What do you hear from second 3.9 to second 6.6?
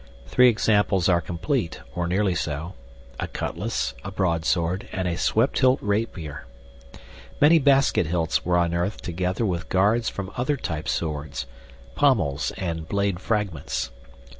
a broadsword, and a swept hilt rapier.